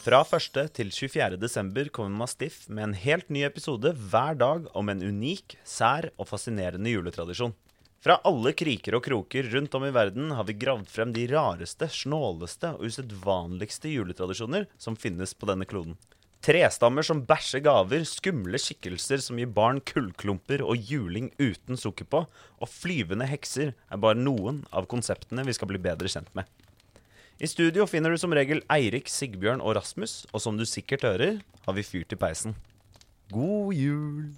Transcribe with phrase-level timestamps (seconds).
[0.00, 0.54] Fra 1.
[0.72, 1.36] til 24.
[1.36, 6.30] desember kommer Mastiff med en helt ny episode hver dag om en unik, sær og
[6.30, 7.52] fascinerende juletradisjon.
[8.00, 11.84] Fra alle kriker og kroker rundt om i verden har vi gravd frem de rareste,
[11.92, 15.98] snåleste og usedvanligste juletradisjoner som finnes på denne kloden.
[16.40, 22.24] Trestammer som bæsjer gaver, skumle skikkelser som gir barn kullklumper og juling uten sukker på,
[22.24, 26.48] og flyvende hekser er bare noen av konseptene vi skal bli bedre kjent med.
[27.40, 31.38] I studio finner du som regel Eirik, Sigbjørn og Rasmus, og som du sikkert hører,
[31.64, 32.52] har vi fyrt i peisen.
[33.32, 34.29] God jul!